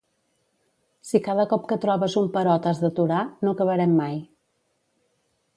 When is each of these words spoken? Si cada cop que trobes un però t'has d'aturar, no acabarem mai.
Si 1.09 1.21
cada 1.27 1.45
cop 1.51 1.67
que 1.73 1.77
trobes 1.83 2.17
un 2.23 2.31
però 2.37 2.57
t'has 2.65 2.83
d'aturar, 2.87 3.21
no 3.45 3.55
acabarem 3.59 3.97
mai. 4.03 4.21